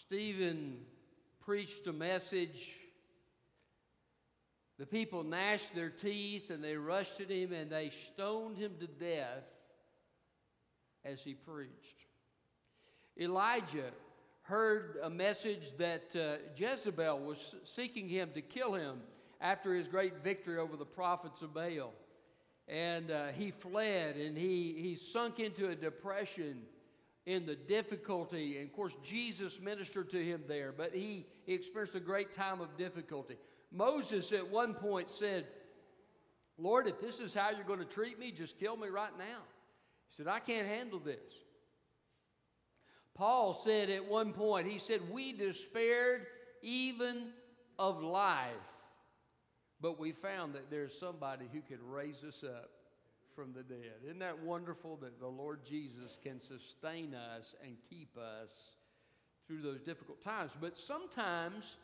[0.00, 0.78] Stephen
[1.44, 2.72] preached a message.
[4.76, 8.88] The people gnashed their teeth and they rushed at him and they stoned him to
[8.88, 9.44] death
[11.04, 12.06] as he preached.
[13.20, 13.92] Elijah
[14.42, 19.00] heard a message that uh, Jezebel was seeking him to kill him
[19.40, 21.92] after his great victory over the prophets of Baal.
[22.66, 26.62] And uh, he fled and he, he sunk into a depression
[27.26, 28.58] in the difficulty.
[28.58, 32.60] And of course, Jesus ministered to him there, but he, he experienced a great time
[32.60, 33.36] of difficulty.
[33.72, 35.46] Moses at one point said,
[36.58, 39.42] Lord, if this is how you're going to treat me, just kill me right now.
[40.10, 41.18] He said, I can't handle this.
[43.14, 46.26] Paul said at one point, he said, We despaired
[46.62, 47.28] even
[47.78, 48.50] of life,
[49.80, 52.70] but we found that there's somebody who could raise us up
[53.34, 54.00] from the dead.
[54.04, 58.50] Isn't that wonderful that the Lord Jesus can sustain us and keep us
[59.46, 60.52] through those difficult times?
[60.60, 61.76] But sometimes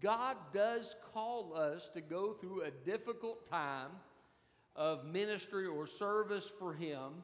[0.00, 3.90] God does call us to go through a difficult time
[4.76, 7.22] of ministry or service for Him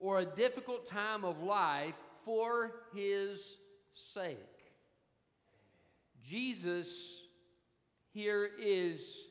[0.00, 3.58] or a difficult time of life for His
[3.94, 4.38] sake.
[6.24, 7.18] Jesus
[8.12, 9.28] here is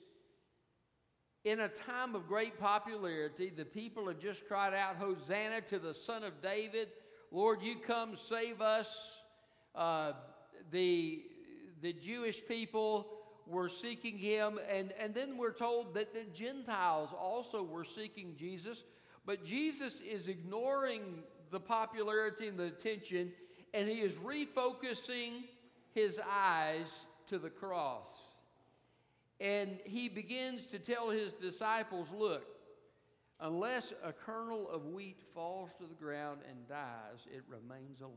[1.48, 3.52] in a time of great popularity.
[3.56, 6.90] The people have just cried out, Hosanna to the Son of David.
[7.31, 9.20] Lord, you come save us.
[9.73, 10.14] Uh,
[10.72, 11.22] the
[11.81, 13.08] the Jewish people
[13.45, 18.84] were seeking him, and, and then we're told that the Gentiles also were seeking Jesus.
[19.25, 21.02] But Jesus is ignoring
[21.52, 23.31] the popularity and the attention,
[23.73, 25.44] and he is refocusing
[25.94, 28.08] his eyes to the cross.
[29.40, 32.44] And he begins to tell his disciples look,
[33.40, 38.14] unless a kernel of wheat falls to the ground and dies, it remains alone.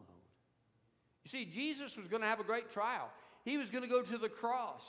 [1.24, 3.10] You see, Jesus was going to have a great trial.
[3.44, 4.82] He was going to go to the cross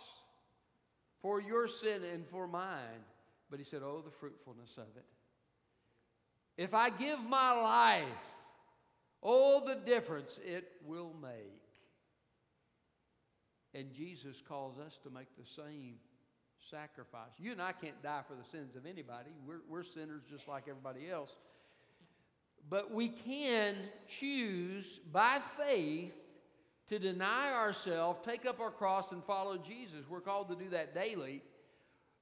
[1.22, 3.04] for your sin and for mine.
[3.50, 5.06] But he said, Oh, the fruitfulness of it.
[6.58, 8.04] If I give my life,
[9.22, 11.60] oh, the difference it will make.
[13.74, 15.96] And Jesus calls us to make the same
[16.70, 17.32] sacrifice.
[17.40, 20.64] You and I can't die for the sins of anybody, we're, we're sinners just like
[20.70, 21.32] everybody else.
[22.70, 23.76] But we can
[24.08, 26.14] choose by faith
[26.90, 30.06] to deny ourselves, take up our cross, and follow Jesus.
[30.10, 31.42] We're called to do that daily.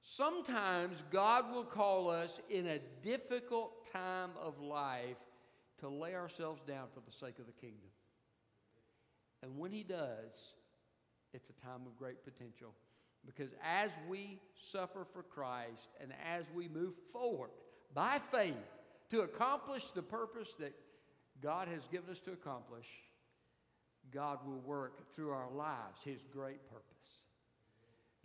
[0.02, 5.16] Sometimes God will call us in a difficult time of life
[5.80, 7.90] to lay ourselves down for the sake of the kingdom.
[9.42, 10.54] And when He does,
[11.32, 12.72] it's a time of great potential.
[13.26, 17.50] Because as we suffer for Christ and as we move forward
[17.94, 18.54] by faith
[19.10, 20.74] to accomplish the purpose that
[21.42, 22.86] God has given us to accomplish,
[24.12, 26.86] God will work through our lives His great purpose.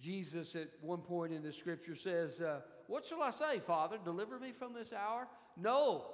[0.01, 3.97] Jesus, at one point in the scripture, says, uh, What shall I say, Father?
[4.03, 5.27] Deliver me from this hour?
[5.57, 6.05] No.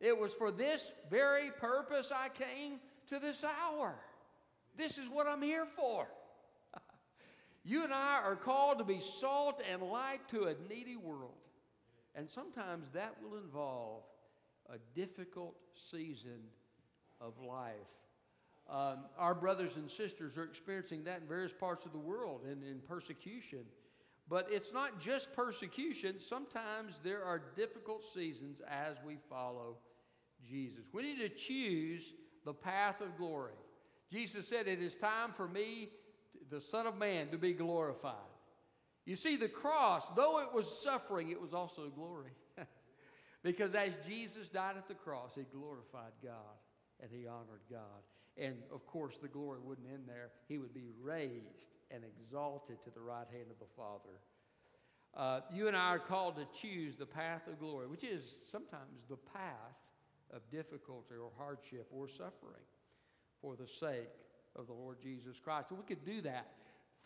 [0.00, 3.94] It was for this very purpose I came to this hour.
[4.76, 6.08] This is what I'm here for.
[7.64, 11.34] You and I are called to be salt and light to a needy world.
[12.14, 14.02] And sometimes that will involve
[14.68, 16.40] a difficult season
[17.20, 17.72] of life.
[18.68, 22.62] Um, our brothers and sisters are experiencing that in various parts of the world and
[22.62, 23.64] in persecution.
[24.28, 29.76] But it's not just persecution, sometimes there are difficult seasons as we follow
[30.48, 30.84] Jesus.
[30.92, 32.14] We need to choose
[32.44, 33.54] the path of glory.
[34.10, 35.90] Jesus said, It is time for me,
[36.52, 38.14] the Son of Man, to be glorified.
[39.06, 42.30] You see, the cross, though it was suffering, it was also glory.
[43.42, 46.54] because as Jesus died at the cross, he glorified God
[47.00, 48.04] and he honored God.
[48.36, 50.30] And of course, the glory wouldn't end there.
[50.46, 54.20] He would be raised and exalted to the right hand of the Father.
[55.14, 59.02] Uh, you and I are called to choose the path of glory, which is sometimes
[59.08, 59.76] the path
[60.32, 62.64] of difficulty or hardship or suffering
[63.42, 64.08] for the sake
[64.56, 65.70] of the Lord Jesus Christ.
[65.70, 66.48] And we could do that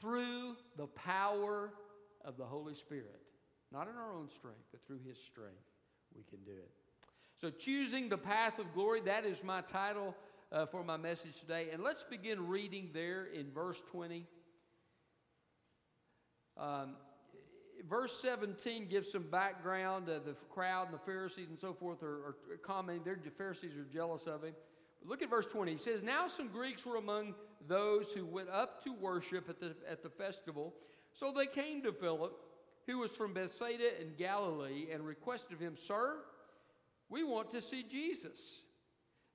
[0.01, 1.71] through the power
[2.25, 3.21] of the Holy Spirit.
[3.73, 5.55] Not in our own strength, but through His strength,
[6.15, 6.71] we can do it.
[7.41, 10.15] So, choosing the path of glory, that is my title
[10.53, 11.69] uh, for my message today.
[11.73, 14.25] And let's begin reading there in verse 20.
[16.57, 16.95] Um,
[17.89, 20.09] verse 17 gives some background.
[20.09, 23.19] Uh, the crowd and the Pharisees and so forth are, are commenting.
[23.25, 24.55] the Pharisees are jealous of him.
[25.07, 25.73] Look at verse 20.
[25.73, 27.35] He says, Now some Greeks were among
[27.69, 30.75] those who went up to worship at the, at the festival.
[31.13, 32.33] So they came to Philip,
[32.87, 36.17] who was from Bethsaida in Galilee, and requested of him, Sir,
[37.09, 38.61] we want to see Jesus.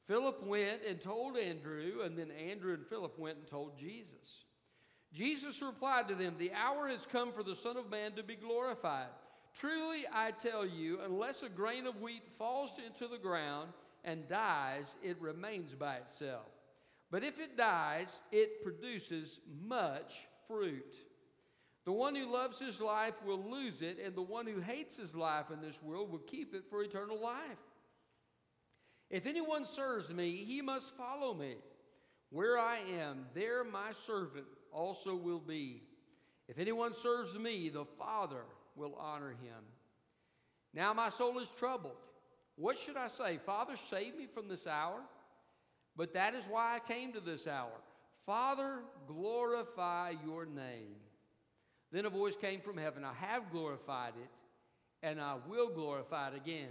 [0.08, 4.46] Philip went and told Andrew, and then Andrew and Philip went and told Jesus.
[5.14, 8.36] Jesus replied to them, The hour has come for the Son of Man to be
[8.36, 9.08] glorified.
[9.54, 13.70] Truly, I tell you, unless a grain of wheat falls into the ground
[14.04, 16.48] and dies, it remains by itself.
[17.12, 20.96] But if it dies, it produces much fruit.
[21.86, 25.16] The one who loves his life will lose it, and the one who hates his
[25.16, 27.58] life in this world will keep it for eternal life.
[29.10, 31.56] If anyone serves me, he must follow me.
[32.30, 35.84] Where I am, there my servant also will be.
[36.48, 38.44] If anyone serves me, the Father
[38.76, 39.64] will honor him.
[40.74, 41.98] Now my soul is troubled.
[42.62, 43.40] What should I say?
[43.44, 45.00] Father, save me from this hour?
[45.98, 47.72] But that is why I came to this hour.
[48.24, 50.94] Father, glorify your name.
[51.92, 54.30] Then a voice came from heaven I have glorified it,
[55.02, 56.70] and I will glorify it again.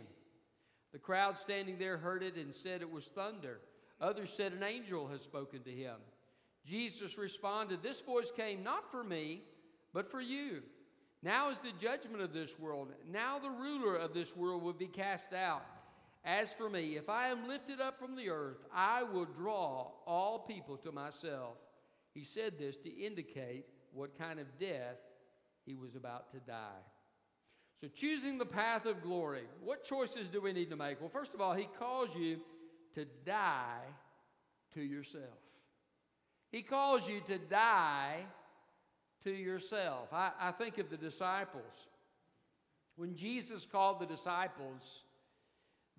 [0.92, 3.58] The crowd standing there heard it and said it was thunder.
[4.00, 5.96] Others said an angel has spoken to him.
[6.64, 9.42] Jesus responded, This voice came not for me,
[9.92, 10.62] but for you.
[11.20, 12.92] Now is the judgment of this world.
[13.10, 15.64] Now the ruler of this world will be cast out.
[16.24, 20.40] As for me, if I am lifted up from the earth, I will draw all
[20.40, 21.56] people to myself.
[22.14, 24.98] He said this to indicate what kind of death
[25.64, 26.82] he was about to die.
[27.80, 31.00] So, choosing the path of glory, what choices do we need to make?
[31.00, 32.40] Well, first of all, he calls you
[32.94, 33.84] to die
[34.74, 35.24] to yourself.
[36.52, 38.24] He calls you to die
[39.24, 40.08] to yourself.
[40.12, 41.88] I, I think of the disciples.
[42.96, 45.04] When Jesus called the disciples,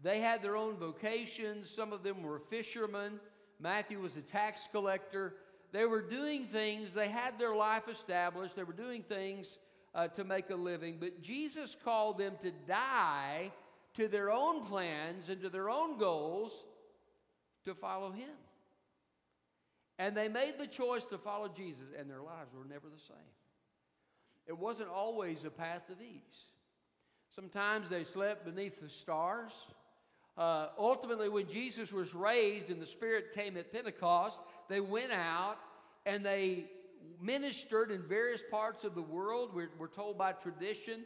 [0.03, 1.69] they had their own vocations.
[1.69, 3.19] Some of them were fishermen.
[3.59, 5.35] Matthew was a tax collector.
[5.71, 9.57] They were doing things, they had their life established, they were doing things
[9.95, 10.97] uh, to make a living.
[10.99, 13.51] But Jesus called them to die
[13.95, 16.65] to their own plans and to their own goals
[17.65, 18.29] to follow Him.
[19.97, 23.17] And they made the choice to follow Jesus, and their lives were never the same.
[24.47, 26.45] It wasn't always a path of ease.
[27.33, 29.51] Sometimes they slept beneath the stars.
[30.37, 34.39] Uh, ultimately, when Jesus was raised and the Spirit came at Pentecost,
[34.69, 35.57] they went out
[36.05, 36.65] and they
[37.21, 39.51] ministered in various parts of the world.
[39.53, 41.01] We're, we're told by tradition.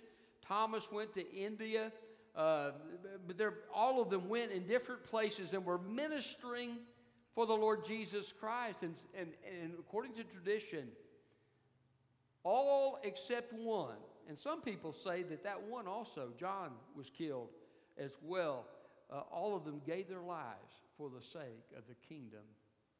[0.48, 1.92] Thomas went to India,
[2.36, 2.72] uh,
[3.28, 3.38] but
[3.74, 6.78] all of them went in different places and were ministering
[7.34, 8.78] for the Lord Jesus Christ.
[8.84, 9.30] And, and,
[9.62, 10.88] and according to tradition,
[12.44, 13.98] all except one.
[14.30, 17.50] And some people say that that one also, John, was killed
[17.98, 18.66] as well
[19.12, 22.44] uh, all of them gave their lives for the sake of the kingdom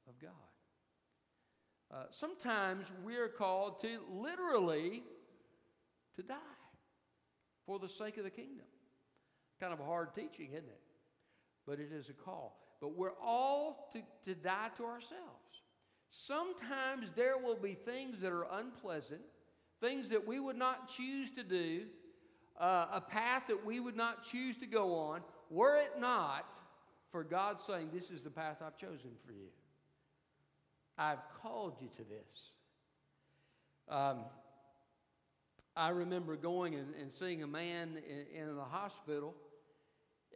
[0.08, 0.32] of God.
[1.94, 5.04] Uh, sometimes we are called to literally
[6.16, 6.36] to die
[7.66, 8.66] for the sake of the kingdom.
[9.60, 10.82] Kind of a hard teaching, isn't it?
[11.66, 12.60] But it is a call.
[12.82, 15.46] But we're all to, to die to ourselves.
[16.10, 19.22] Sometimes there will be things that are unpleasant,
[19.82, 21.84] things that we would not choose to do,
[22.60, 26.46] uh, a path that we would not choose to go on, were it not
[27.12, 29.50] for God saying, This is the path I've chosen for you.
[30.98, 32.52] I've called you to this.
[33.90, 34.20] Um,
[35.76, 39.36] I remember going and, and seeing a man in, in the hospital,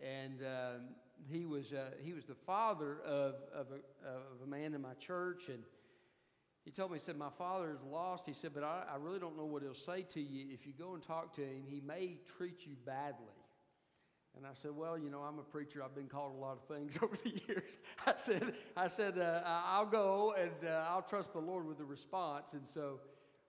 [0.01, 0.71] and uh,
[1.31, 4.93] he, was, uh, he was the father of, of, a, of a man in my
[4.95, 5.43] church.
[5.47, 5.63] And
[6.65, 8.25] he told me, he said, My father is lost.
[8.25, 10.47] He said, But I, I really don't know what he'll say to you.
[10.53, 13.38] If you go and talk to him, he may treat you badly.
[14.39, 15.83] And I said, Well, you know, I'm a preacher.
[15.83, 17.77] I've been called a lot of things over the years.
[18.07, 21.83] I said, I said, uh, I'll go and uh, I'll trust the Lord with the
[21.83, 22.53] response.
[22.53, 23.01] And so,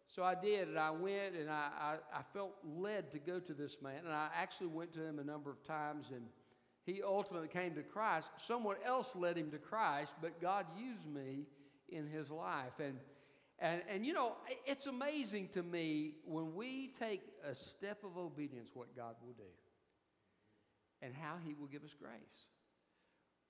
[0.09, 3.54] so I did, and I went, and I, I, I felt led to go to
[3.54, 4.00] this man.
[4.04, 6.23] And I actually went to him a number of times, and
[6.82, 8.28] he ultimately came to Christ.
[8.38, 11.44] Someone else led him to Christ, but God used me
[11.88, 12.80] in his life.
[12.80, 12.97] And,
[13.61, 14.32] and, and you know,
[14.66, 19.44] it's amazing to me when we take a step of obedience what God will do
[21.02, 22.47] and how he will give us grace.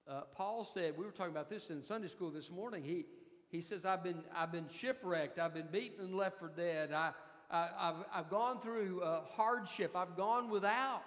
[0.08, 2.82] Uh, Paul said, we were talking about this in Sunday school this morning.
[2.82, 3.04] He,
[3.48, 6.92] he says, I've been, I've been shipwrecked, I've been beaten and left for dead.
[6.92, 7.12] I,
[7.50, 11.02] I, have I've gone through uh, hardship, I've gone without.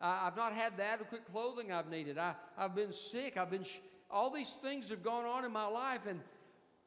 [0.00, 2.18] I, I've not had the adequate clothing I've needed.
[2.18, 5.66] I, I've been sick, I've been, sh- all these things have gone on in my
[5.66, 6.02] life.
[6.08, 6.20] And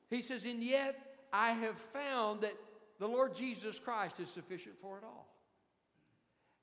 [0.10, 0.98] he says, and yet
[1.34, 2.54] I have found that
[3.00, 5.28] the Lord Jesus Christ is sufficient for it all.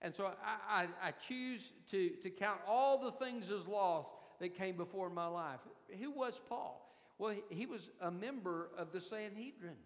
[0.04, 4.54] And so I, I, I, choose to, to count all the things as lost that
[4.54, 5.60] came before my life.
[5.98, 6.94] Who was Paul?
[7.18, 9.78] Well, he, he was a member of the Sanhedrin.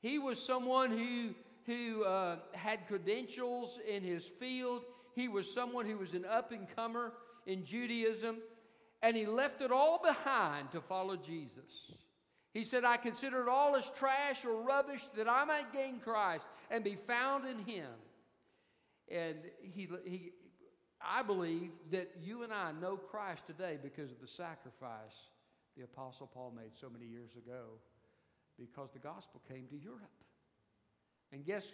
[0.00, 1.30] He was someone who,
[1.64, 4.82] who uh, had credentials in his field.
[5.14, 7.14] He was someone who was an up and comer
[7.46, 8.36] in Judaism.
[9.00, 11.90] and he left it all behind to follow Jesus.
[12.52, 16.44] He said, I consider it all as trash or rubbish that I might gain Christ
[16.70, 17.88] and be found in him.
[19.10, 20.32] And he, he,
[21.00, 25.30] I believe that you and I know Christ today because of the sacrifice
[25.76, 27.78] the Apostle Paul made so many years ago
[28.58, 30.10] because the gospel came to Europe.
[31.32, 31.66] And guess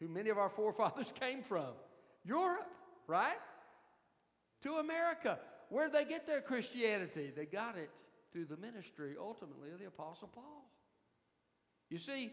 [0.00, 1.72] who many of our forefathers came from?
[2.24, 2.68] Europe,
[3.06, 3.38] right?
[4.62, 5.38] To America.
[5.70, 7.32] Where did they get their Christianity?
[7.34, 7.90] They got it
[8.32, 10.68] through the ministry, ultimately, of the Apostle Paul.
[11.88, 12.32] You see,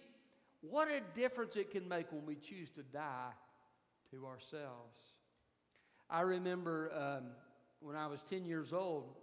[0.61, 3.31] what a difference it can make when we choose to die
[4.11, 4.99] to ourselves.
[6.09, 7.25] I remember um,
[7.79, 9.15] when I was 10 years old,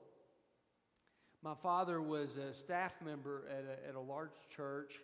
[1.42, 4.94] my father was a staff member at a, at a large church,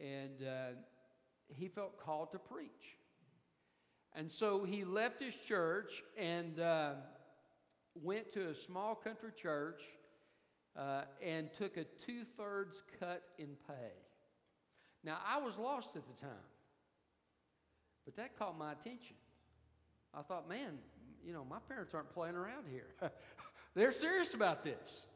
[0.00, 0.76] and uh,
[1.48, 2.96] he felt called to preach.
[4.14, 6.92] And so he left his church and uh,
[7.94, 9.82] went to a small country church
[10.76, 13.92] uh, and took a two thirds cut in pay.
[15.04, 16.30] Now, I was lost at the time,
[18.06, 19.16] but that caught my attention.
[20.14, 20.78] I thought, man,
[21.26, 22.94] you know, my parents aren't playing around here.
[23.74, 25.06] They're serious about this.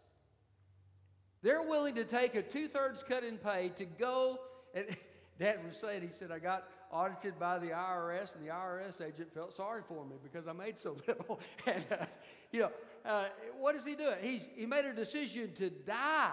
[1.42, 4.40] They're willing to take a two thirds cut in pay to go.
[4.74, 4.84] And
[5.38, 9.32] Dad was saying, he said, I got audited by the IRS, and the IRS agent
[9.32, 11.40] felt sorry for me because I made so little.
[11.66, 12.04] and, uh,
[12.52, 12.70] you know,
[13.06, 13.26] uh,
[13.58, 14.16] what is he doing?
[14.20, 16.32] He's, he made a decision to die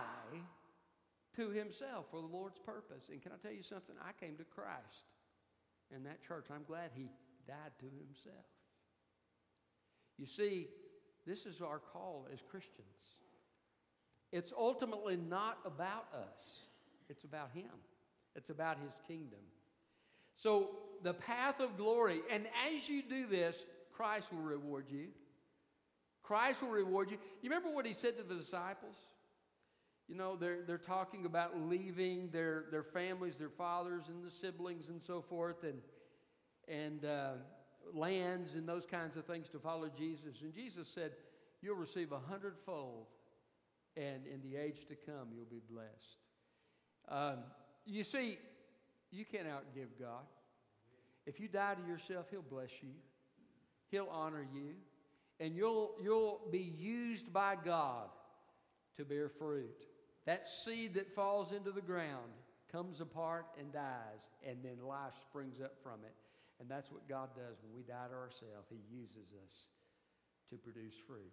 [1.37, 3.09] to himself for the Lord's purpose.
[3.09, 3.95] And can I tell you something?
[4.03, 5.05] I came to Christ
[5.95, 6.45] in that church.
[6.53, 7.09] I'm glad he
[7.47, 8.45] died to himself.
[10.17, 10.67] You see,
[11.25, 12.87] this is our call as Christians.
[14.31, 16.59] It's ultimately not about us,
[17.09, 17.71] it's about Him,
[18.35, 19.39] it's about His kingdom.
[20.35, 20.69] So,
[21.03, 23.63] the path of glory, and as you do this,
[23.93, 25.07] Christ will reward you.
[26.23, 27.17] Christ will reward you.
[27.41, 28.95] You remember what He said to the disciples?
[30.07, 34.87] You know, they're, they're talking about leaving their, their families, their fathers, and the siblings,
[34.87, 35.81] and so forth, and,
[36.67, 37.31] and uh,
[37.93, 40.41] lands and those kinds of things to follow Jesus.
[40.41, 41.11] And Jesus said,
[41.61, 43.07] You'll receive a hundredfold
[43.97, 46.17] and in the age to come, you'll be blessed.
[47.09, 47.39] Um,
[47.85, 48.37] you see,
[49.11, 50.23] you can't outgive God.
[51.25, 52.89] If you die to yourself, He'll bless you,
[53.89, 54.75] He'll honor you,
[55.39, 58.09] and you'll, you'll be used by God
[58.97, 59.85] to bear fruit.
[60.27, 62.31] That seed that falls into the ground
[62.69, 66.13] comes apart and dies, and then life springs up from it.
[66.59, 68.67] And that's what God does when we die to ourselves.
[68.69, 69.53] He uses us
[70.49, 71.31] to produce fruit.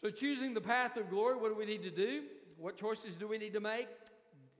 [0.00, 2.24] So, choosing the path of glory, what do we need to do?
[2.58, 3.86] What choices do we need to make?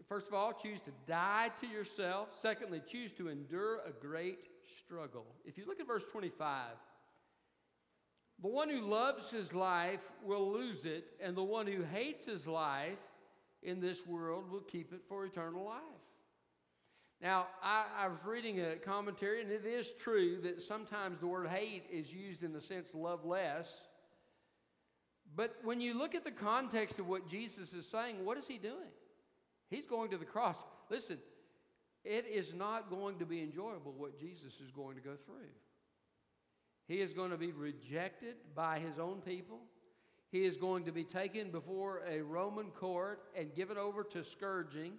[0.09, 2.29] First of all, choose to die to yourself.
[2.41, 4.39] Secondly, choose to endure a great
[4.79, 5.27] struggle.
[5.45, 6.67] If you look at verse 25,
[8.41, 12.47] the one who loves his life will lose it, and the one who hates his
[12.47, 12.99] life
[13.63, 15.83] in this world will keep it for eternal life.
[17.21, 21.47] Now, I, I, was reading a commentary, and it is true that sometimes the word
[21.47, 23.69] hate is used in the sense love less.
[25.37, 28.59] But when you look at the context of what Jesus is saying, what is he
[28.59, 28.91] doing?
[29.71, 30.65] He's going to the cross.
[30.91, 31.19] Listen,
[32.05, 35.49] it is not going to be enjoyable what Jesus is going to go through.
[36.89, 39.61] He is going to be rejected by his own people.
[40.33, 44.95] He is going to be taken before a Roman court and given over to scourging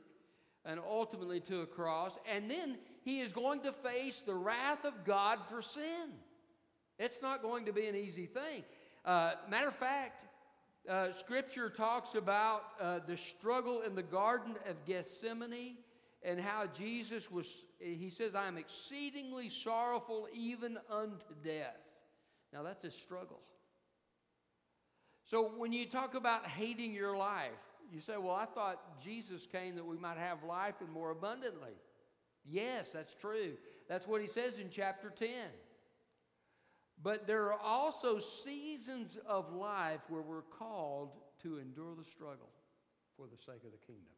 [0.63, 2.19] and ultimately to a cross.
[2.31, 6.11] And then he is going to face the wrath of God for sin.
[6.99, 8.63] It's not going to be an easy thing.
[9.03, 10.23] Uh, matter of fact,
[10.87, 15.77] uh, Scripture talks about uh, the struggle in the Garden of Gethsemane
[16.21, 21.79] and how Jesus was, he says, I am exceedingly sorrowful even unto death.
[22.53, 23.39] Now, that's a struggle.
[25.33, 27.49] So, when you talk about hating your life,
[27.91, 31.71] you say, Well, I thought Jesus came that we might have life and more abundantly.
[32.45, 33.53] Yes, that's true.
[33.89, 35.29] That's what he says in chapter 10.
[37.01, 42.51] But there are also seasons of life where we're called to endure the struggle
[43.17, 44.13] for the sake of the kingdom.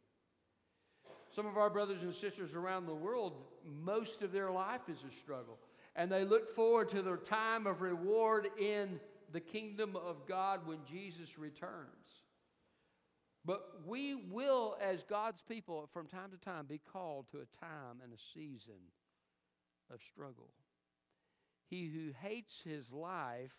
[1.34, 5.16] Some of our brothers and sisters around the world, most of their life is a
[5.16, 5.60] struggle.
[5.96, 9.00] And they look forward to their time of reward in
[9.32, 12.24] the kingdom of God when Jesus returns.
[13.46, 18.02] But we will, as God's people, from time to time be called to a time
[18.04, 18.82] and a season
[19.94, 20.50] of struggle.
[21.70, 23.54] He who hates his life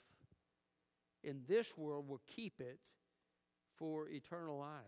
[1.22, 2.78] in this world will keep it
[3.76, 4.80] for eternal life.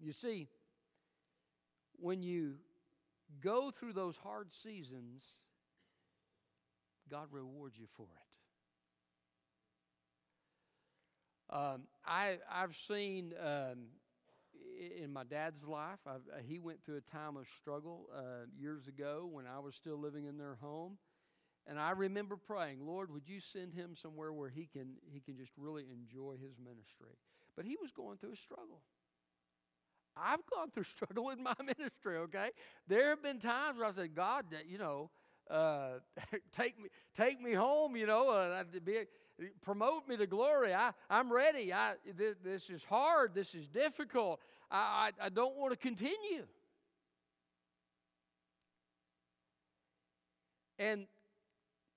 [0.00, 0.48] You see,
[1.98, 2.54] when you
[3.42, 5.22] go through those hard seasons,
[7.10, 8.27] God rewards you for it.
[11.50, 13.86] Um, I, I've seen um,
[15.02, 18.88] in my dad's life, I've, uh, he went through a time of struggle uh, years
[18.88, 20.98] ago when I was still living in their home.
[21.66, 25.36] And I remember praying, Lord, would you send him somewhere where he can, he can
[25.36, 27.16] just really enjoy his ministry?
[27.56, 28.82] But he was going through a struggle.
[30.16, 32.50] I've gone through struggle in my ministry, okay?
[32.86, 35.10] There have been times where I said, God, you know,
[35.50, 36.00] uh,
[36.56, 38.64] take me, take me home, you know, uh,
[39.62, 40.74] promote me to glory.
[40.74, 41.72] I, I'm ready.
[41.72, 43.34] I, this, this is hard.
[43.34, 44.40] This is difficult.
[44.70, 46.44] I, I, I don't want to continue.
[50.78, 51.06] And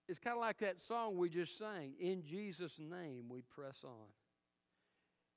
[0.08, 4.08] it's kind of like that song we just sang In Jesus' name we press on.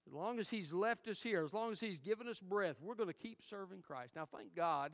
[0.07, 2.95] As long as He's left us here, as long as He's given us breath, we're
[2.95, 4.17] going to keep serving Christ.
[4.17, 4.93] Now, thank God,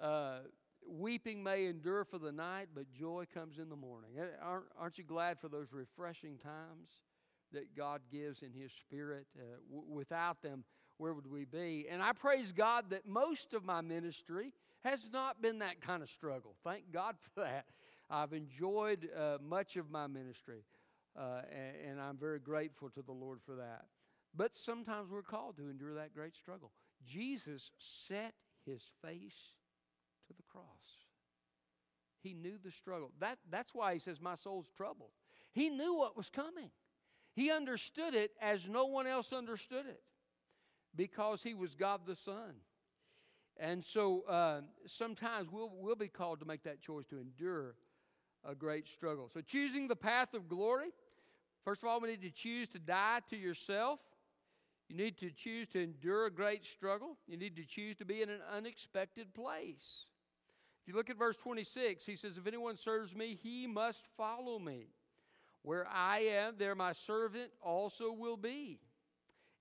[0.00, 0.38] uh,
[0.88, 4.10] weeping may endure for the night, but joy comes in the morning.
[4.18, 6.88] Eh, aren't, aren't you glad for those refreshing times
[7.52, 9.26] that God gives in His Spirit?
[9.36, 10.64] Uh, w- without them,
[10.98, 11.86] where would we be?
[11.90, 14.52] And I praise God that most of my ministry
[14.84, 16.54] has not been that kind of struggle.
[16.62, 17.66] Thank God for that.
[18.10, 20.64] I've enjoyed uh, much of my ministry,
[21.18, 23.86] uh, and, and I'm very grateful to the Lord for that.
[24.36, 26.72] But sometimes we're called to endure that great struggle.
[27.06, 28.34] Jesus set
[28.66, 29.53] his face
[30.54, 30.64] cross.
[32.22, 33.10] He knew the struggle.
[33.20, 35.10] That, that's why he says, My soul's troubled.
[35.52, 36.70] He knew what was coming.
[37.34, 40.02] He understood it as no one else understood it
[40.96, 42.54] because he was God the Son.
[43.56, 47.74] And so uh, sometimes we'll, we'll be called to make that choice to endure
[48.48, 49.30] a great struggle.
[49.32, 50.88] So, choosing the path of glory,
[51.64, 54.00] first of all, we need to choose to die to yourself.
[54.88, 57.16] You need to choose to endure a great struggle.
[57.26, 60.08] You need to choose to be in an unexpected place.
[60.84, 64.58] If you look at verse 26, he says, If anyone serves me, he must follow
[64.58, 64.88] me.
[65.62, 68.80] Where I am, there my servant also will be.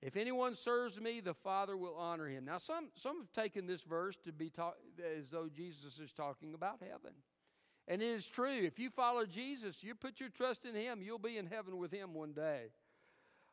[0.01, 2.43] If anyone serves me, the Father will honor him.
[2.43, 4.51] Now, some, some have taken this verse to be
[5.17, 7.13] as though Jesus is talking about heaven.
[7.88, 8.63] And it is true.
[8.63, 11.93] If you follow Jesus, you put your trust in him, you'll be in heaven with
[11.93, 12.65] him one day.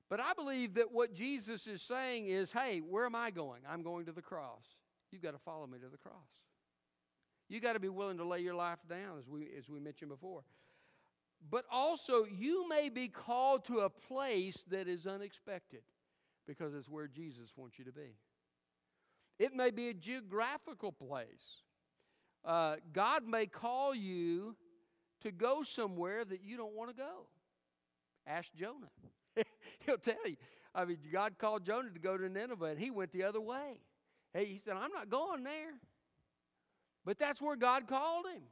[0.09, 3.62] But I believe that what Jesus is saying is hey, where am I going?
[3.70, 4.64] I'm going to the cross.
[5.12, 6.16] You've got to follow me to the cross.
[7.50, 10.08] You got to be willing to lay your life down, as we, as we mentioned
[10.08, 10.42] before.
[11.50, 15.82] But also, you may be called to a place that is unexpected
[16.46, 18.14] because it's where Jesus wants you to be.
[19.40, 21.64] It may be a geographical place.
[22.44, 24.54] Uh, God may call you
[25.22, 27.26] to go somewhere that you don't want to go.
[28.28, 28.90] Ask Jonah.
[29.80, 30.36] He'll tell you.
[30.72, 33.80] I mean, God called Jonah to go to Nineveh, and he went the other way.
[34.32, 35.72] Hey, he said, I'm not going there.
[37.04, 38.42] But that's where God called him.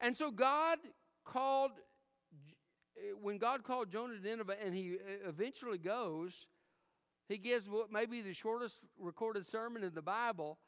[0.00, 0.78] And so God
[1.24, 1.72] called,
[3.22, 6.46] when God called Jonah to Nineveh, and he eventually goes,
[7.28, 10.58] he gives what may be the shortest recorded sermon in the Bible.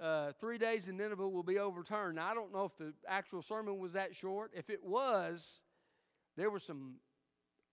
[0.00, 2.16] Uh, three days in Nineveh will be overturned.
[2.16, 4.52] Now, I don't know if the actual sermon was that short.
[4.54, 5.60] If it was,
[6.36, 6.96] there was some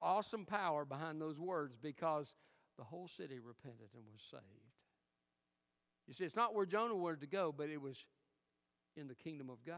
[0.02, 2.34] awesome power behind those words because
[2.78, 4.44] the whole city repented and was saved.
[6.08, 8.06] You see, it's not where Jonah wanted to go, but it was
[8.96, 9.78] in the kingdom of God.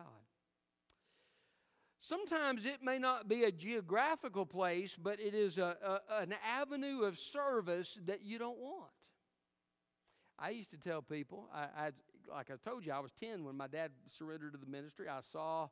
[2.01, 7.01] Sometimes it may not be a geographical place, but it is a, a, an avenue
[7.01, 8.91] of service that you don't want.
[10.37, 11.89] I used to tell people, I, I,
[12.29, 15.07] like I told you, I was 10 when my dad surrendered to the ministry.
[15.07, 15.69] I saw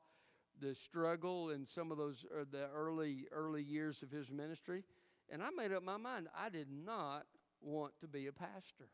[0.59, 4.83] the struggle in some of those uh, the early early years of his ministry,
[5.29, 7.25] and I made up my mind I did not
[7.61, 8.89] want to be a pastor.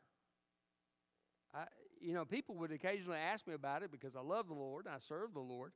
[1.53, 1.63] I,
[2.01, 4.95] you know, people would occasionally ask me about it because I love the Lord, and
[4.95, 5.73] I serve the Lord,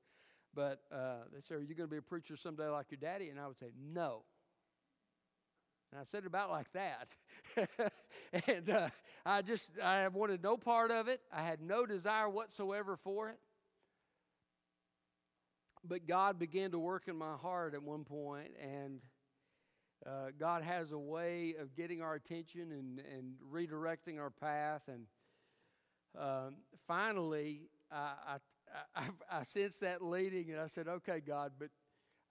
[0.54, 3.30] but uh, they say, "Are you going to be a preacher someday like your daddy?"
[3.30, 4.24] And I would say, "No."
[5.92, 7.10] And I said it about like that.
[8.48, 8.90] and uh,
[9.28, 11.22] I just, I wanted no part of it.
[11.32, 13.38] I had no desire whatsoever for it.
[15.88, 19.02] But God began to work in my heart at one point, and
[20.04, 24.82] uh, God has a way of getting our attention and, and redirecting our path.
[24.88, 25.06] And
[26.20, 26.56] um,
[26.88, 28.38] finally, I, I,
[28.96, 31.70] I, I sensed that leading, and I said, Okay, God, but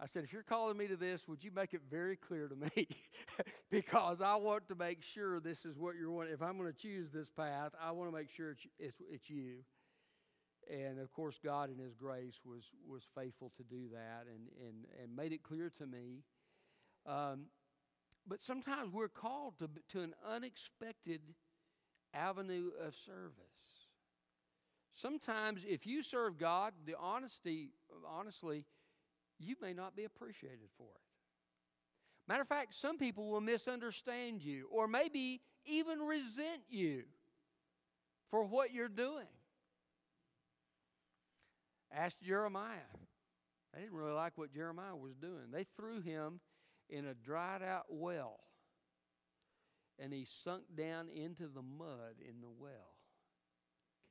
[0.02, 2.56] I said, if you're calling me to this, would you make it very clear to
[2.56, 2.88] me?
[3.70, 6.32] because I want to make sure this is what you're wanting.
[6.32, 9.30] If I'm going to choose this path, I want to make sure it's, it's, it's
[9.30, 9.58] you.
[10.68, 14.86] And of course, God in His grace was, was faithful to do that and, and,
[15.00, 16.24] and made it clear to me.
[17.06, 17.46] Um,
[18.26, 21.20] but sometimes we're called to, to an unexpected
[22.12, 23.71] avenue of service.
[24.94, 27.70] Sometimes, if you serve God, the honesty,
[28.06, 28.66] honestly,
[29.38, 31.00] you may not be appreciated for it.
[32.28, 37.04] Matter of fact, some people will misunderstand you or maybe even resent you
[38.30, 39.26] for what you're doing.
[41.94, 42.78] Ask Jeremiah.
[43.74, 45.50] They didn't really like what Jeremiah was doing.
[45.50, 46.40] They threw him
[46.88, 48.40] in a dried out well,
[49.98, 52.91] and he sunk down into the mud in the well.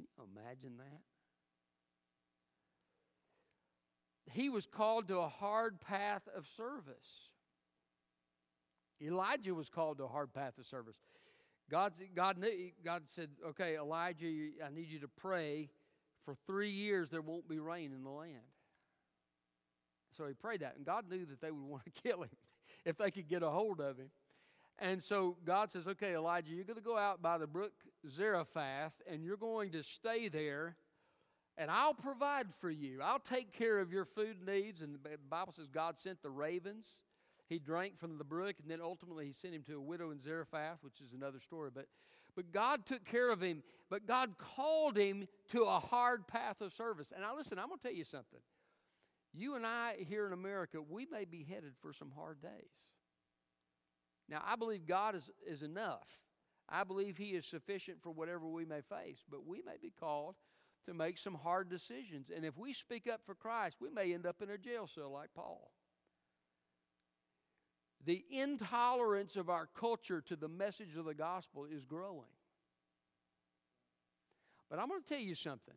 [0.01, 1.01] Can you imagine that?
[4.31, 7.29] He was called to a hard path of service.
[9.01, 10.95] Elijah was called to a hard path of service.
[11.69, 14.27] God, God, knew, God said, okay, Elijah,
[14.65, 15.69] I need you to pray
[16.25, 18.37] for three years there won't be rain in the land.
[20.17, 22.29] So he prayed that, and God knew that they would want to kill him
[22.85, 24.09] if they could get a hold of him.
[24.81, 27.71] And so God says, okay, Elijah, you're going to go out by the brook
[28.09, 30.75] Zarephath, and you're going to stay there,
[31.57, 32.99] and I'll provide for you.
[33.01, 34.81] I'll take care of your food needs.
[34.81, 36.87] And the Bible says God sent the ravens
[37.51, 40.21] he drank from the brook, and then ultimately he sent him to a widow in
[40.21, 41.69] Zarephath, which is another story.
[41.73, 41.87] But,
[42.33, 46.71] but God took care of him, but God called him to a hard path of
[46.71, 47.11] service.
[47.11, 48.39] And now, listen, I'm going to tell you something.
[49.33, 52.51] You and I here in America, we may be headed for some hard days.
[54.31, 56.07] Now, I believe God is, is enough.
[56.69, 60.35] I believe He is sufficient for whatever we may face, but we may be called
[60.85, 62.31] to make some hard decisions.
[62.33, 65.11] And if we speak up for Christ, we may end up in a jail cell
[65.11, 65.69] like Paul.
[68.05, 72.31] The intolerance of our culture to the message of the gospel is growing.
[74.69, 75.75] But I'm going to tell you something.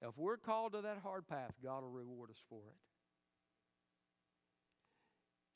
[0.00, 2.91] If we're called to that hard path, God will reward us for it.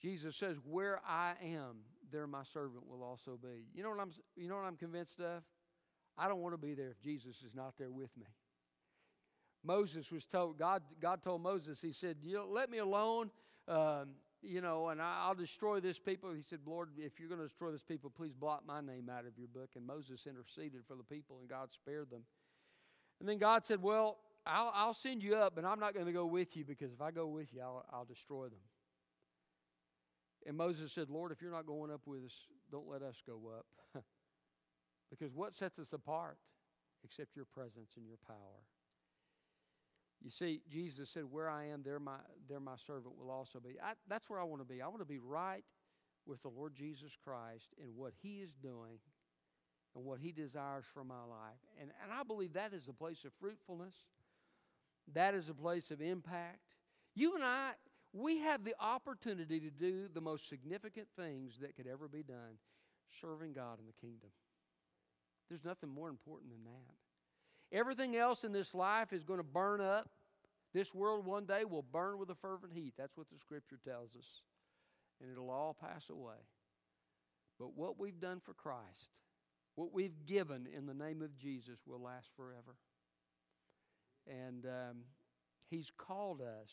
[0.00, 1.78] Jesus says, "Where I am,
[2.10, 5.20] there my servant will also be." You know what I'm you know what I'm convinced
[5.20, 5.42] of?
[6.18, 8.26] I don't want to be there if Jesus is not there with me.
[9.62, 13.30] Moses was told God God told Moses he said, "You let me alone.
[13.68, 16.32] Um, you know, and I'll destroy this people.
[16.32, 19.26] He said, Lord, if you're going to destroy this people, please blot my name out
[19.26, 19.70] of your book.
[19.74, 22.22] And Moses interceded for the people, and God spared them.
[23.20, 26.12] And then God said, Well, I'll, I'll send you up, but I'm not going to
[26.12, 28.60] go with you because if I go with you, I'll, I'll destroy them.
[30.46, 32.32] And Moses said, Lord, if you're not going up with us,
[32.70, 34.04] don't let us go up.
[35.10, 36.38] because what sets us apart
[37.04, 38.62] except your presence and your power?
[40.22, 43.76] You see, Jesus said, Where I am, there my, there my servant will also be.
[43.82, 44.80] I, that's where I want to be.
[44.80, 45.64] I want to be right
[46.26, 48.98] with the Lord Jesus Christ and what He is doing
[49.94, 51.60] and what He desires for my life.
[51.80, 53.94] And, and I believe that is a place of fruitfulness,
[55.12, 56.60] that is a place of impact.
[57.14, 57.72] You and I,
[58.16, 62.58] we have the opportunity to do the most significant things that could ever be done
[63.20, 64.30] serving God in the kingdom.
[65.48, 67.76] There's nothing more important than that.
[67.76, 70.08] Everything else in this life is going to burn up.
[70.72, 72.94] This world one day will burn with a fervent heat.
[72.96, 74.26] That's what the scripture tells us.
[75.20, 76.36] And it'll all pass away.
[77.58, 79.10] But what we've done for Christ,
[79.74, 82.76] what we've given in the name of Jesus, will last forever.
[84.26, 84.96] And um,
[85.70, 86.70] He's called us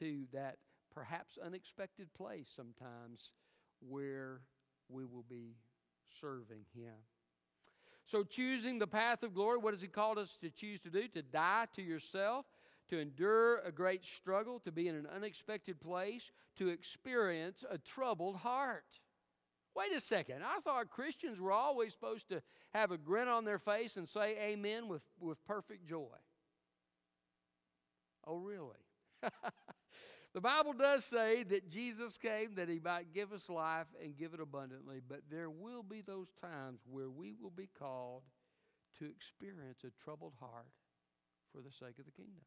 [0.00, 0.56] to that
[0.94, 3.30] perhaps unexpected place sometimes
[3.80, 4.40] where
[4.88, 5.56] we will be
[6.20, 6.94] serving Him.
[8.06, 11.08] So, choosing the path of glory, what has He called us to choose to do?
[11.08, 12.46] To die to yourself,
[12.88, 18.36] to endure a great struggle, to be in an unexpected place, to experience a troubled
[18.36, 19.00] heart.
[19.74, 20.42] Wait a second.
[20.42, 24.36] I thought Christians were always supposed to have a grin on their face and say
[24.40, 26.16] amen with, with perfect joy.
[28.26, 28.76] Oh, really?
[30.38, 34.34] The Bible does say that Jesus came that he might give us life and give
[34.34, 38.22] it abundantly, but there will be those times where we will be called
[39.00, 40.68] to experience a troubled heart
[41.50, 42.44] for the sake of the kingdom.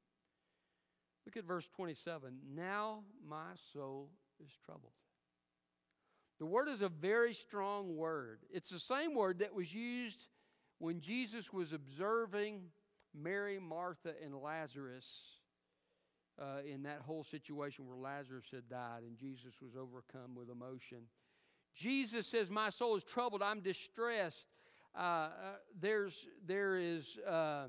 [1.26, 2.34] Look at verse 27.
[2.56, 4.94] Now my soul is troubled.
[6.40, 8.40] The word is a very strong word.
[8.54, 10.28] It's the same word that was used
[10.80, 12.62] when Jesus was observing
[13.14, 15.41] Mary, Martha, and Lazarus
[16.40, 21.00] uh, in that whole situation where Lazarus had died and Jesus was overcome with emotion.
[21.74, 24.48] Jesus says, My soul is troubled, I'm distressed.
[24.96, 25.30] Uh, uh,
[25.80, 27.68] there's, there is, uh,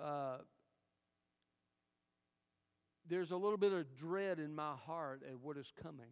[0.00, 0.38] uh,
[3.08, 6.10] there's a little bit of dread in my heart at what is coming.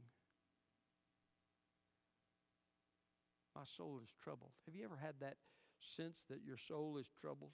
[3.55, 4.51] My soul is troubled.
[4.67, 5.37] Have you ever had that
[5.97, 7.53] sense that your soul is troubled?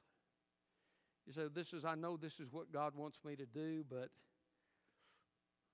[1.26, 4.08] You say, This is, I know this is what God wants me to do, but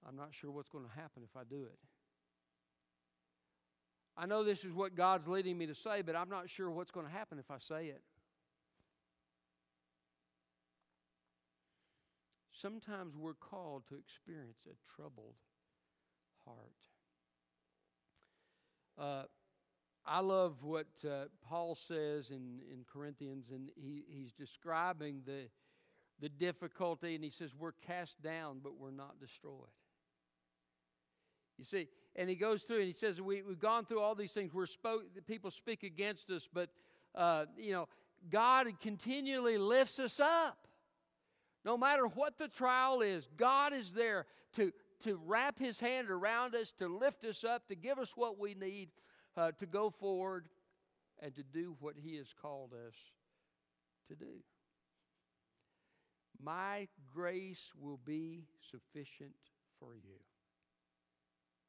[0.07, 1.79] I'm not sure what's going to happen if I do it.
[4.17, 6.91] I know this is what God's leading me to say, but I'm not sure what's
[6.91, 8.03] going to happen if I say it.
[12.53, 15.35] Sometimes we're called to experience a troubled
[16.47, 16.73] heart.
[18.99, 19.25] Uh,
[20.07, 25.49] I love what uh, Paul says in, in Corinthians, and he, he's describing the,
[26.21, 29.69] the difficulty, and he says, We're cast down, but we're not destroyed.
[31.59, 34.33] You see, and he goes through and he says, we, We've gone through all these
[34.33, 34.53] things.
[34.53, 36.71] We're spoke, people speak against us, but,
[37.15, 37.89] uh, you know,
[38.31, 40.59] God continually lifts us up.
[41.65, 46.55] No matter what the trial is, God is there to, to wrap his hand around
[46.55, 48.89] us, to lift us up, to give us what we need
[49.37, 50.47] uh, to go forward
[51.21, 52.95] and to do what he has called us
[54.09, 54.43] to do.
[56.43, 59.35] My grace will be sufficient
[59.81, 60.19] for you,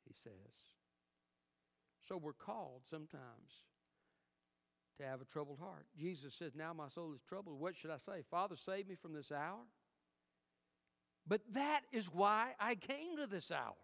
[0.06, 0.34] he says.
[2.08, 3.64] So we're called sometimes
[4.98, 5.86] to have a troubled heart.
[5.98, 7.60] Jesus says, Now my soul is troubled.
[7.60, 8.24] What should I say?
[8.30, 9.60] Father, save me from this hour.
[11.28, 13.76] But that is why I came to this hour.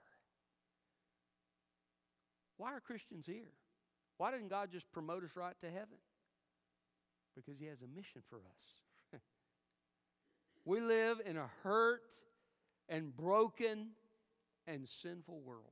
[2.58, 3.52] Why are Christians here?
[4.18, 5.98] Why didn't God just promote us right to heaven?
[7.36, 9.20] Because He has a mission for us.
[10.66, 12.02] we live in a hurt
[12.90, 13.90] and broken
[14.68, 15.64] and sinful world.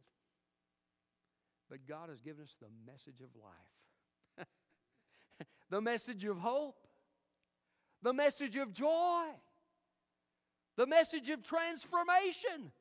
[1.70, 4.48] But God has given us the message of life,
[5.70, 6.88] the message of hope,
[8.02, 9.28] the message of joy
[10.82, 12.72] the message of transformation.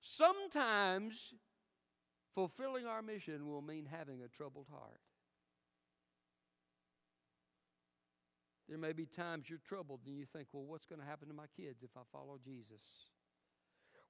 [0.00, 1.34] Sometimes
[2.34, 5.00] fulfilling our mission will mean having a troubled heart.
[8.68, 11.34] There may be times you're troubled and you think, well, what's going to happen to
[11.34, 12.80] my kids if I follow Jesus?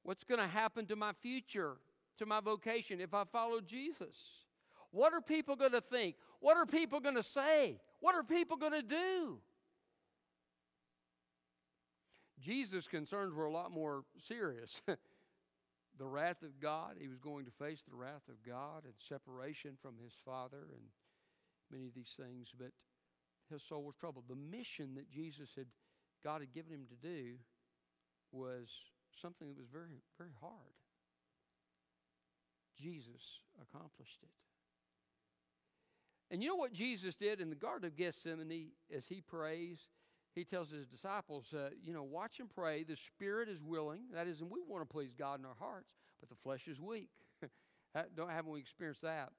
[0.04, 1.76] What's going to happen to my future,
[2.18, 4.16] to my vocation if I follow Jesus?
[4.90, 6.14] What are people going to think?
[6.40, 7.80] What are people going to say?
[8.00, 9.38] What are people going to do?
[12.40, 14.80] Jesus' concerns were a lot more serious.
[15.98, 19.76] the wrath of God, he was going to face the wrath of God and separation
[19.80, 20.82] from his Father and
[21.70, 22.70] many of these things, but
[23.50, 24.24] his soul was troubled.
[24.28, 25.66] The mission that Jesus had,
[26.22, 27.34] God had given him to do
[28.32, 28.68] was
[29.20, 30.74] something that was very, very hard.
[32.76, 33.22] Jesus
[33.62, 34.28] accomplished it.
[36.30, 39.78] And you know what Jesus did in the Garden of Gethsemane as he prays?
[40.34, 42.82] He tells his disciples, uh, you know, watch and pray.
[42.82, 44.00] The spirit is willing.
[44.12, 46.80] That is, and we want to please God in our hearts, but the flesh is
[46.80, 47.10] weak.
[48.16, 49.30] Don't haven't we experienced that?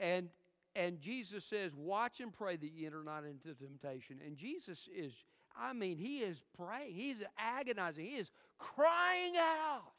[0.00, 0.28] And
[0.76, 4.20] and Jesus says, watch and pray that you enter not into temptation.
[4.24, 5.12] And Jesus is,
[5.58, 6.94] I mean, he is praying.
[6.94, 8.04] He's agonizing.
[8.04, 9.92] He is crying out.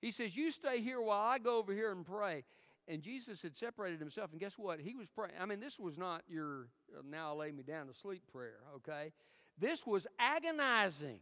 [0.00, 2.44] He says, You stay here while I go over here and pray.
[2.88, 4.80] And Jesus had separated himself, and guess what?
[4.80, 5.34] He was praying.
[5.40, 9.12] I mean, this was not your uh, now lay me down to sleep prayer, okay?
[9.58, 11.20] This was agonizing.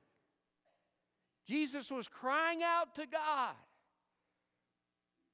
[1.47, 3.55] Jesus was crying out to God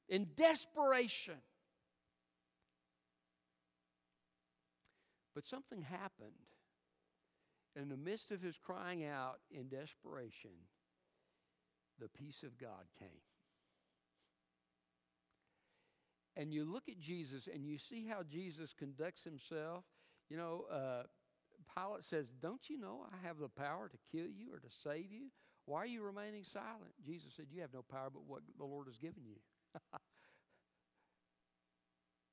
[0.08, 1.40] in desperation.
[5.34, 6.32] But something happened.
[7.80, 10.52] In the midst of his crying out in desperation,
[12.00, 13.08] the peace of God came
[16.37, 19.85] and you look at Jesus and you see how Jesus conducts himself,
[20.29, 21.03] you know, uh,
[21.75, 25.12] Pilate says, Don't you know I have the power to kill you or to save
[25.12, 25.29] you?
[25.64, 26.92] Why are you remaining silent?
[27.05, 29.37] Jesus said, You have no power but what the Lord has given you.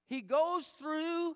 [0.09, 1.35] he goes through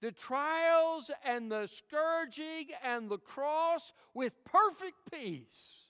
[0.00, 5.86] the trials and the scourging and the cross with perfect peace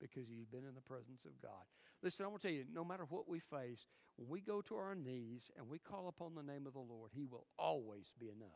[0.00, 1.64] because he's been in the presence of God.
[2.02, 3.86] Listen, I want to tell you, no matter what we face,
[4.16, 7.10] when we go to our knees and we call upon the name of the Lord,
[7.14, 8.48] He will always be enough.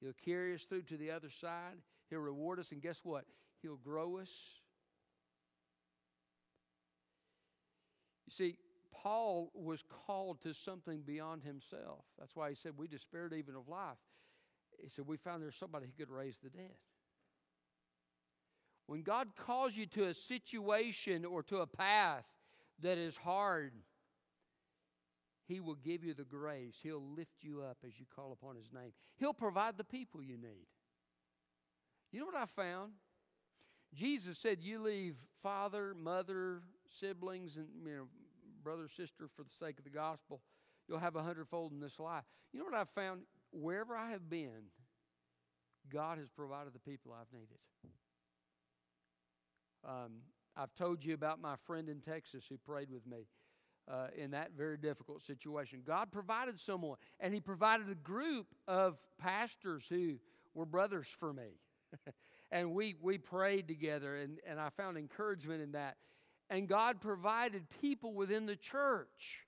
[0.00, 1.76] He'll carry us through to the other side.
[2.10, 3.24] He'll reward us, and guess what?
[3.62, 4.30] He'll grow us.
[8.26, 8.56] You see,
[8.92, 12.04] Paul was called to something beyond himself.
[12.18, 13.96] That's why he said, We despaired even of life.
[14.82, 16.76] He said, We found there's somebody who could raise the dead.
[18.88, 22.24] When God calls you to a situation or to a path
[22.80, 23.72] that is hard,
[25.46, 26.76] He will give you the grace.
[26.82, 28.92] He'll lift you up as you call upon His name.
[29.18, 30.66] He'll provide the people you need.
[32.12, 32.92] You know what I found?
[33.92, 36.62] Jesus said, You leave father, mother,
[36.98, 38.04] siblings, and you know,
[38.64, 40.40] brother, sister for the sake of the gospel.
[40.88, 42.24] You'll have a hundredfold in this life.
[42.54, 43.20] You know what I've found?
[43.52, 44.70] Wherever I have been,
[45.92, 47.58] God has provided the people I've needed.
[49.86, 50.12] Um,
[50.56, 53.26] I've told you about my friend in Texas who prayed with me
[53.90, 55.80] uh, in that very difficult situation.
[55.86, 60.16] God provided someone, and He provided a group of pastors who
[60.54, 61.60] were brothers for me.
[62.50, 65.96] and we, we prayed together, and, and I found encouragement in that.
[66.50, 69.44] And God provided people within the church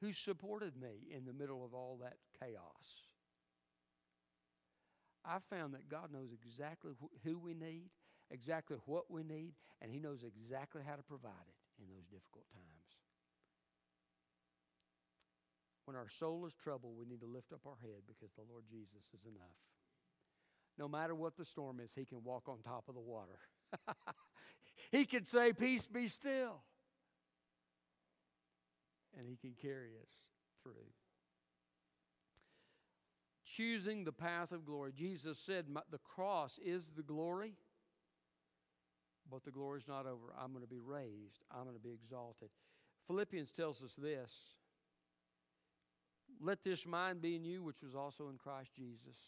[0.00, 3.08] who supported me in the middle of all that chaos.
[5.24, 6.92] I found that God knows exactly
[7.24, 7.90] who we need,
[8.30, 12.46] exactly what we need, and He knows exactly how to provide it in those difficult
[12.52, 12.78] times.
[15.84, 18.64] When our soul is troubled, we need to lift up our head because the Lord
[18.70, 19.56] Jesus is enough.
[20.78, 23.38] No matter what the storm is, He can walk on top of the water.
[24.92, 26.60] he can say, Peace be still.
[29.16, 30.12] And He can carry us
[30.62, 30.92] through.
[33.44, 34.92] Choosing the path of glory.
[34.94, 37.54] Jesus said, The cross is the glory,
[39.30, 40.32] but the glory is not over.
[40.38, 42.48] I'm going to be raised, I'm going to be exalted.
[43.06, 44.30] Philippians tells us this
[46.40, 49.18] Let this mind be in you, which was also in Christ Jesus.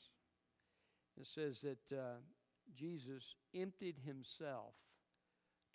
[1.21, 2.19] It says that uh,
[2.75, 4.75] Jesus emptied himself,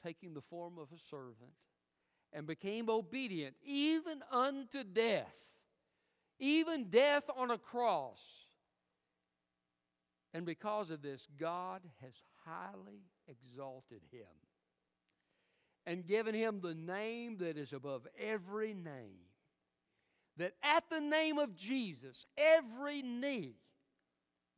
[0.03, 1.53] taking the form of a servant,
[2.33, 5.35] and became obedient even unto death,
[6.39, 8.21] even death on a cross.
[10.33, 12.13] And because of this, God has
[12.45, 14.27] highly exalted him
[15.85, 19.25] and given him the name that is above every name.
[20.37, 23.55] That at the name of Jesus, every knee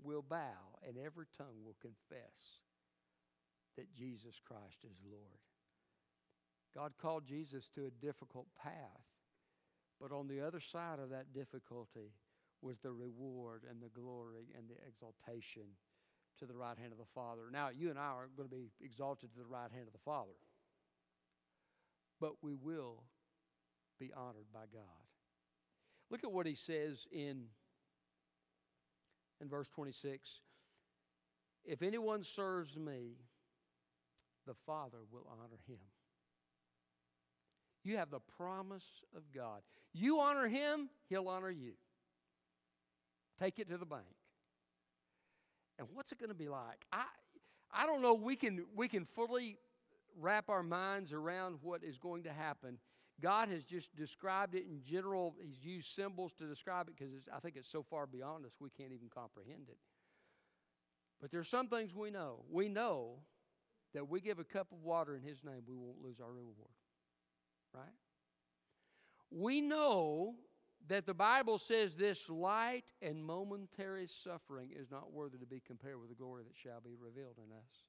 [0.02, 2.62] will bow and every tongue will confess
[3.78, 5.22] that Jesus Christ is Lord.
[6.76, 9.06] God called Jesus to a difficult path,
[10.02, 12.14] but on the other side of that difficulty
[12.62, 15.64] was the reward and the glory and the exaltation
[16.40, 17.44] to the right hand of the Father.
[17.52, 20.00] Now, you and I are going to be exalted to the right hand of the
[20.06, 20.36] Father,
[22.20, 23.04] but we will
[24.00, 24.84] be honored by God.
[26.10, 27.46] Look at what he says in,
[29.42, 30.30] in verse 26
[31.66, 33.18] If anyone serves me,
[34.46, 35.80] the Father will honor him.
[37.84, 39.62] You have the promise of God.
[39.94, 41.74] You honor him, he'll honor you.
[43.40, 44.06] Take it to the bank.
[45.80, 46.86] And what's it going to be like?
[46.92, 47.06] I,
[47.72, 48.14] I don't know.
[48.14, 49.58] We can, we can fully
[50.20, 52.80] wrap our minds around what is going to happen.
[53.22, 55.36] God has just described it in general.
[55.42, 58.70] He's used symbols to describe it because I think it's so far beyond us we
[58.70, 59.78] can't even comprehend it.
[61.20, 62.44] But there's some things we know.
[62.50, 63.20] We know
[63.94, 66.70] that we give a cup of water in His name, we won't lose our reward.
[67.74, 67.86] Right?
[69.32, 70.36] We know
[70.90, 76.00] that the Bible says this light and momentary suffering is not worthy to be compared
[76.00, 77.86] with the glory that shall be revealed in us.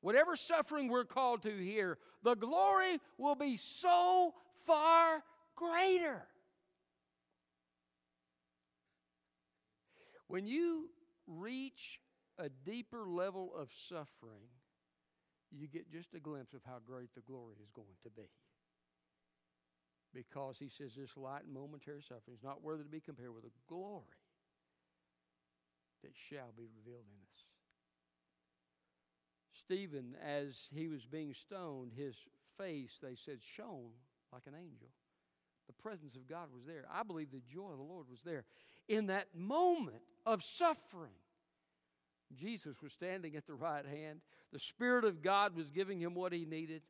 [0.00, 4.34] Whatever suffering we're called to here, the glory will be so
[4.66, 5.22] far
[5.56, 6.22] greater.
[10.28, 10.88] When you
[11.26, 12.00] reach
[12.38, 14.48] a deeper level of suffering,
[15.50, 18.28] you get just a glimpse of how great the glory is going to be
[20.14, 23.44] because he says this light and momentary suffering is not worthy to be compared with
[23.44, 24.02] the glory
[26.02, 27.44] that shall be revealed in us.
[29.54, 32.16] Stephen, as he was being stoned, his
[32.58, 33.92] face, they said, shone
[34.32, 34.88] like an angel.
[35.66, 36.84] The presence of God was there.
[36.92, 38.44] I believe the joy of the Lord was there.
[38.88, 41.14] In that moment of suffering,
[42.34, 44.20] Jesus was standing at the right hand.
[44.52, 46.82] The Spirit of God was giving him what he needed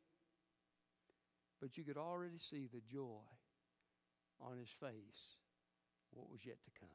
[1.63, 3.23] but you could already see the joy
[4.41, 5.37] on his face,
[6.11, 6.89] what was yet to come.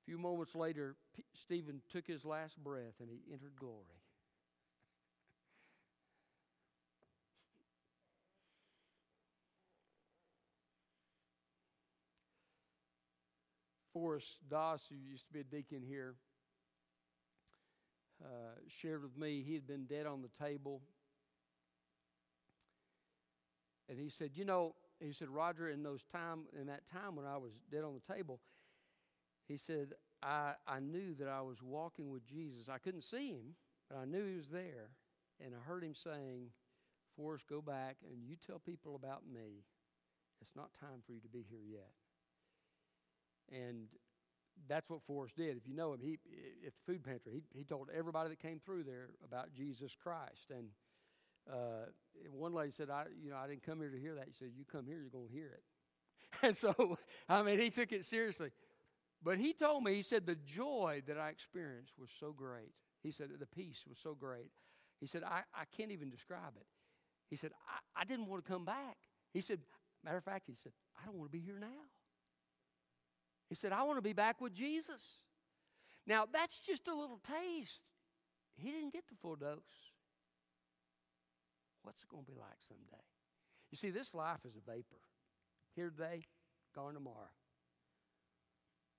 [0.00, 4.02] A few moments later, P- Stephen took his last breath and he entered glory.
[13.92, 16.16] Forrest Doss, who used to be a deacon here,
[18.24, 20.82] uh, shared with me he had been dead on the table
[23.92, 27.26] and he said, You know, he said, Roger, in those time in that time when
[27.26, 28.40] I was dead on the table,
[29.46, 32.68] he said, I, I knew that I was walking with Jesus.
[32.70, 33.54] I couldn't see him,
[33.90, 34.90] but I knew he was there.
[35.44, 36.48] And I heard him saying,
[37.16, 39.64] Forrest, go back and you tell people about me.
[40.40, 41.92] It's not time for you to be here yet.
[43.52, 43.88] And
[44.68, 45.56] that's what Forrest did.
[45.56, 46.18] If you know him, he
[46.66, 50.50] at the food pantry, he, he told everybody that came through there about Jesus Christ.
[50.50, 50.68] And
[51.50, 51.86] uh,
[52.30, 54.26] one lady said, I, you know, I didn't come here to hear that.
[54.26, 55.62] He said, you come here, you're going to hear it.
[56.42, 56.96] And so,
[57.28, 58.50] I mean, he took it seriously.
[59.22, 62.72] But he told me, he said, the joy that I experienced was so great.
[63.02, 64.50] He said, the peace was so great.
[64.98, 66.66] He said, I, I can't even describe it.
[67.28, 68.96] He said, I, I didn't want to come back.
[69.32, 69.60] He said,
[70.04, 71.86] matter of fact, he said, I don't want to be here now.
[73.48, 75.02] He said, I want to be back with Jesus.
[76.06, 77.82] Now, that's just a little taste.
[78.56, 79.91] He didn't get the full dose.
[81.82, 83.04] What's it going to be like someday?
[83.70, 85.00] You see, this life is a vapor.
[85.74, 86.22] Here today,
[86.74, 87.32] gone tomorrow.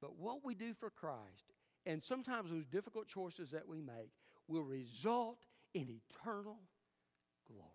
[0.01, 1.53] But what we do for Christ,
[1.85, 4.11] and sometimes those difficult choices that we make,
[4.47, 5.37] will result
[5.73, 6.57] in eternal
[7.47, 7.69] glory.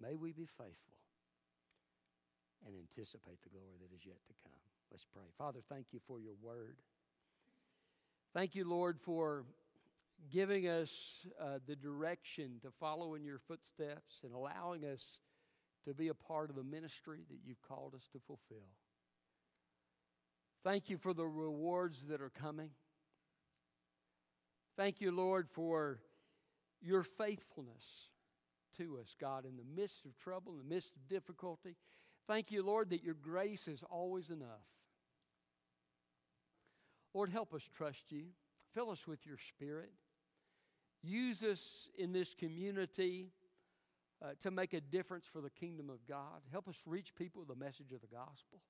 [0.00, 0.98] May we be faithful
[2.66, 4.58] and anticipate the glory that is yet to come.
[4.90, 5.24] Let's pray.
[5.36, 6.76] Father, thank you for your word.
[8.34, 9.44] Thank you, Lord, for
[10.30, 10.90] giving us
[11.40, 15.18] uh, the direction to follow in your footsteps and allowing us
[15.86, 18.68] to be a part of the ministry that you've called us to fulfill.
[20.64, 22.70] Thank you for the rewards that are coming.
[24.76, 26.00] Thank you, Lord, for
[26.80, 27.84] your faithfulness
[28.76, 31.76] to us, God, in the midst of trouble, in the midst of difficulty.
[32.26, 34.66] Thank you, Lord, that your grace is always enough.
[37.14, 38.26] Lord, help us trust you.
[38.74, 39.90] Fill us with your spirit.
[41.02, 43.30] Use us in this community
[44.22, 46.42] uh, to make a difference for the kingdom of God.
[46.50, 48.60] Help us reach people with the message of the gospel.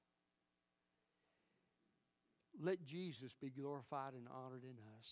[2.61, 5.07] Let Jesus be glorified and honored in us.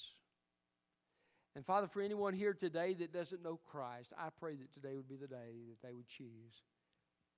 [1.55, 5.09] And Father, for anyone here today that doesn't know Christ, I pray that today would
[5.09, 6.65] be the day that they would choose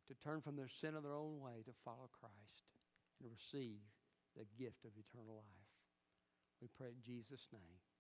[0.09, 2.67] to turn from their sin of their own way to follow Christ
[3.23, 3.79] and receive
[4.37, 5.69] the gift of eternal life.
[6.61, 7.89] We pray in Jesus' name.